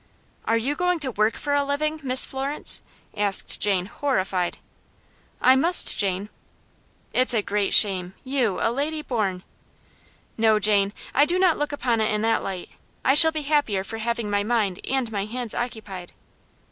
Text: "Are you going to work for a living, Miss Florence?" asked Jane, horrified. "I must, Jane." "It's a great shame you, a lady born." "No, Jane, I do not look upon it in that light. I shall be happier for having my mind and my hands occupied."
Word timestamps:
"Are 0.45 0.57
you 0.57 0.73
going 0.73 0.97
to 1.01 1.11
work 1.11 1.35
for 1.37 1.53
a 1.53 1.63
living, 1.63 1.99
Miss 2.01 2.25
Florence?" 2.25 2.81
asked 3.15 3.59
Jane, 3.61 3.85
horrified. 3.85 4.57
"I 5.39 5.55
must, 5.55 5.95
Jane." 5.95 6.29
"It's 7.13 7.35
a 7.35 7.43
great 7.43 7.71
shame 7.71 8.15
you, 8.23 8.57
a 8.63 8.71
lady 8.71 9.03
born." 9.03 9.43
"No, 10.39 10.57
Jane, 10.57 10.91
I 11.13 11.25
do 11.25 11.37
not 11.37 11.59
look 11.59 11.71
upon 11.71 12.01
it 12.01 12.11
in 12.11 12.23
that 12.23 12.41
light. 12.41 12.69
I 13.05 13.13
shall 13.13 13.31
be 13.31 13.43
happier 13.43 13.83
for 13.83 13.99
having 13.99 14.27
my 14.27 14.41
mind 14.43 14.79
and 14.89 15.11
my 15.11 15.25
hands 15.25 15.53
occupied." 15.53 16.13